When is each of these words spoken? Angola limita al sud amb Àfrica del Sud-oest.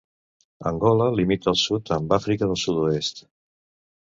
Angola 0.71 1.05
limita 1.17 1.49
al 1.53 1.59
sud 1.65 1.93
amb 1.97 2.17
Àfrica 2.19 2.49
del 2.53 2.59
Sud-oest. 2.63 3.23